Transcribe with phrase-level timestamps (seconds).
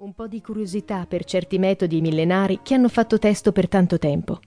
[0.00, 4.40] un po' di curiosità per certi metodi millenari che hanno fatto testo per tanto tempo.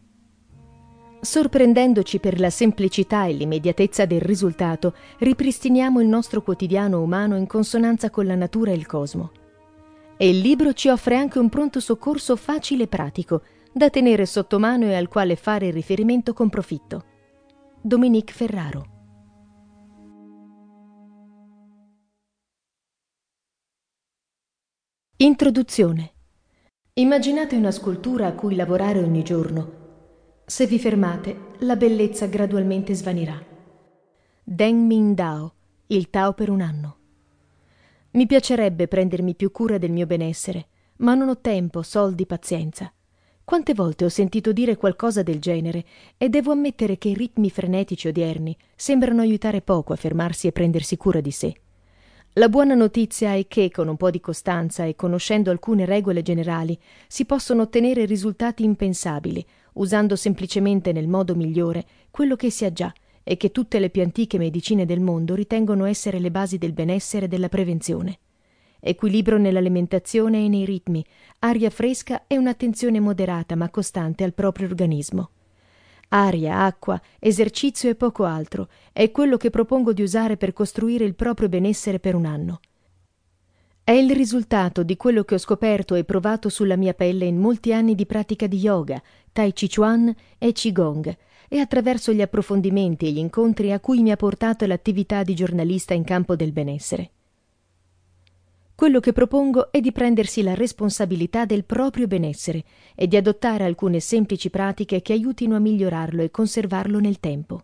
[1.21, 8.09] Sorprendendoci per la semplicità e l'immediatezza del risultato, ripristiniamo il nostro quotidiano umano in consonanza
[8.09, 9.31] con la natura e il cosmo.
[10.18, 14.58] E il libro ci offre anche un pronto soccorso facile e pratico, da tenere sotto
[14.58, 17.04] mano e al quale fare riferimento con profitto.
[17.80, 18.93] Dominique Ferraro
[25.24, 26.12] Introduzione.
[26.96, 29.71] Immaginate una scultura a cui lavorare ogni giorno.
[30.46, 33.41] Se vi fermate, la bellezza gradualmente svanirà.
[34.44, 35.53] Deng Min Dao,
[35.88, 36.97] il Tao per un anno.
[38.11, 42.91] Mi piacerebbe prendermi più cura del mio benessere, ma non ho tempo, soldi, pazienza.
[43.45, 45.85] Quante volte ho sentito dire qualcosa del genere
[46.17, 50.97] e devo ammettere che i ritmi frenetici odierni sembrano aiutare poco a fermarsi e prendersi
[50.97, 51.55] cura di sé.
[52.37, 56.75] La buona notizia è che, con un po' di costanza e conoscendo alcune regole generali,
[57.05, 62.91] si possono ottenere risultati impensabili, usando semplicemente nel modo migliore quello che si ha già
[63.21, 67.25] e che tutte le più antiche medicine del mondo ritengono essere le basi del benessere
[67.25, 68.17] e della prevenzione.
[68.80, 71.05] Equilibrio nell'alimentazione e nei ritmi,
[71.39, 75.30] aria fresca e un'attenzione moderata ma costante al proprio organismo.
[76.16, 81.16] Aria, acqua, esercizio e poco altro è quello che propongo di usare per costruire il
[81.16, 82.59] proprio benessere per un anno.
[83.83, 87.73] È il risultato di quello che ho scoperto e provato sulla mia pelle in molti
[87.73, 91.17] anni di pratica di yoga, tai chi chuan e qigong
[91.50, 95.95] e attraverso gli approfondimenti e gli incontri a cui mi ha portato l'attività di giornalista
[95.95, 97.09] in campo del benessere.
[98.84, 104.02] Quello che propongo è di prendersi la responsabilità del proprio benessere e di adottare alcune
[104.02, 107.64] semplici pratiche che aiutino a migliorarlo e conservarlo nel tempo.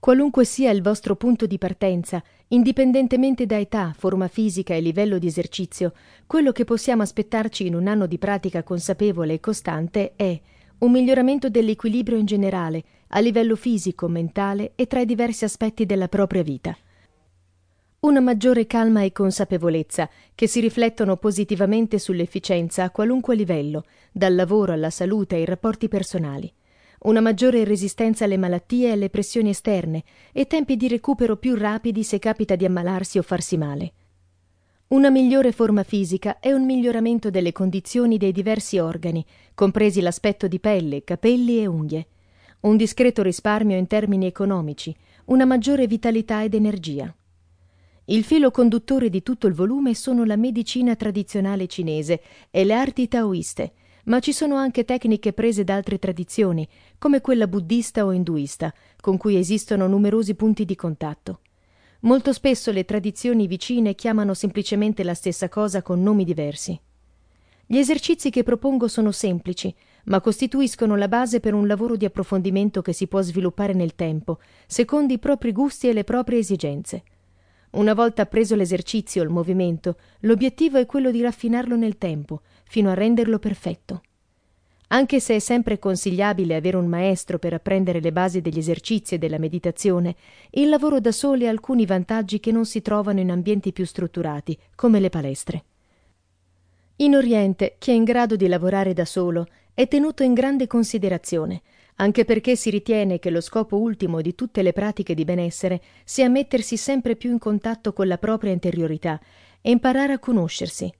[0.00, 5.28] Qualunque sia il vostro punto di partenza, indipendentemente da età, forma fisica e livello di
[5.28, 5.92] esercizio,
[6.26, 10.40] quello che possiamo aspettarci in un anno di pratica consapevole e costante è
[10.78, 16.08] un miglioramento dell'equilibrio in generale, a livello fisico, mentale e tra i diversi aspetti della
[16.08, 16.76] propria vita
[18.00, 24.72] una maggiore calma e consapevolezza che si riflettono positivamente sull'efficienza a qualunque livello, dal lavoro
[24.72, 26.50] alla salute ai rapporti personali,
[27.00, 30.02] una maggiore resistenza alle malattie e alle pressioni esterne
[30.32, 33.92] e tempi di recupero più rapidi se capita di ammalarsi o farsi male.
[34.88, 39.22] Una migliore forma fisica e un miglioramento delle condizioni dei diversi organi,
[39.54, 42.06] compresi l'aspetto di pelle, capelli e unghie.
[42.60, 44.96] Un discreto risparmio in termini economici,
[45.26, 47.14] una maggiore vitalità ed energia.
[48.10, 53.06] Il filo conduttore di tutto il volume sono la medicina tradizionale cinese e le arti
[53.06, 53.72] taoiste,
[54.06, 56.66] ma ci sono anche tecniche prese da altre tradizioni,
[56.98, 61.42] come quella buddista o induista, con cui esistono numerosi punti di contatto.
[62.00, 66.76] Molto spesso le tradizioni vicine chiamano semplicemente la stessa cosa con nomi diversi.
[67.64, 69.72] Gli esercizi che propongo sono semplici,
[70.06, 74.40] ma costituiscono la base per un lavoro di approfondimento che si può sviluppare nel tempo,
[74.66, 77.04] secondo i propri gusti e le proprie esigenze.
[77.70, 82.94] Una volta preso l'esercizio il movimento, l'obiettivo è quello di raffinarlo nel tempo, fino a
[82.94, 84.02] renderlo perfetto.
[84.88, 89.18] Anche se è sempre consigliabile avere un maestro per apprendere le basi degli esercizi e
[89.18, 90.16] della meditazione,
[90.50, 94.58] il lavoro da soli ha alcuni vantaggi che non si trovano in ambienti più strutturati,
[94.74, 95.64] come le palestre.
[96.96, 101.62] In Oriente, chi è in grado di lavorare da solo è tenuto in grande considerazione,
[102.00, 106.30] anche perché si ritiene che lo scopo ultimo di tutte le pratiche di benessere sia
[106.30, 109.20] mettersi sempre più in contatto con la propria interiorità
[109.60, 110.90] e imparare a conoscersi.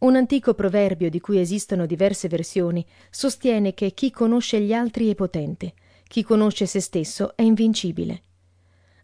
[0.00, 5.14] Un antico proverbio di cui esistono diverse versioni sostiene che chi conosce gli altri è
[5.14, 5.72] potente,
[6.06, 8.22] chi conosce se stesso è invincibile.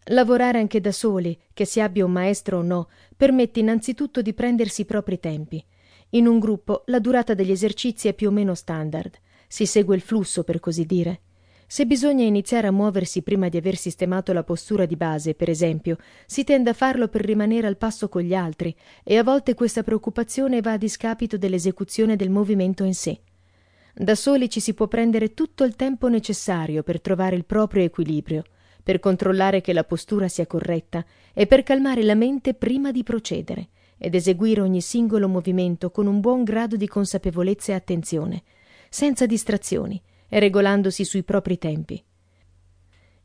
[0.05, 4.81] Lavorare anche da soli, che si abbia un maestro o no, permette innanzitutto di prendersi
[4.81, 5.63] i propri tempi.
[6.11, 10.01] In un gruppo la durata degli esercizi è più o meno standard, si segue il
[10.01, 11.21] flusso per così dire.
[11.71, 15.95] Se bisogna iniziare a muoversi prima di aver sistemato la postura di base, per esempio,
[16.25, 19.81] si tende a farlo per rimanere al passo con gli altri, e a volte questa
[19.81, 23.21] preoccupazione va a discapito dell'esecuzione del movimento in sé.
[23.93, 28.43] Da soli ci si può prendere tutto il tempo necessario per trovare il proprio equilibrio,
[28.83, 33.69] per controllare che la postura sia corretta e per calmare la mente prima di procedere
[33.97, 38.43] ed eseguire ogni singolo movimento con un buon grado di consapevolezza e attenzione,
[38.89, 40.01] senza distrazioni,
[40.33, 42.01] e regolandosi sui propri tempi.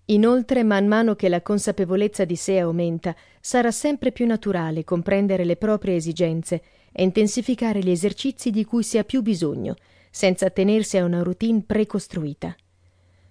[0.07, 5.57] Inoltre, man mano che la consapevolezza di sé aumenta, sarà sempre più naturale comprendere le
[5.57, 9.77] proprie esigenze e intensificare gli esercizi di cui si ha più bisogno,
[10.11, 12.57] senza attenersi a una routine precostruita.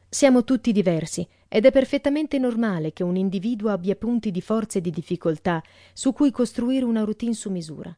[0.07, 4.81] Siamo tutti diversi ed è perfettamente normale che un individuo abbia punti di forza e
[4.81, 5.61] di difficoltà
[5.91, 7.93] su cui costruire una routine su misura.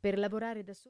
[0.00, 0.80] Per lavorare da solo